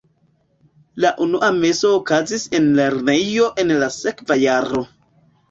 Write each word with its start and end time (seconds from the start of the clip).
La 1.03 1.11
unua 1.25 1.49
meso 1.57 1.91
okazis 1.97 2.47
en 2.61 2.67
lernejo 2.81 3.51
en 3.67 3.75
la 3.85 3.93
sekva 3.99 4.41
jaro. 4.47 4.85